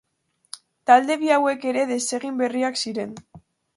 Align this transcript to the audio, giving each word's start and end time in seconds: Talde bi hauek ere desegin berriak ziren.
Talde 0.91 1.17
bi 1.23 1.29
hauek 1.35 1.67
ere 1.73 1.83
desegin 1.91 2.41
berriak 2.41 2.81
ziren. 2.85 3.13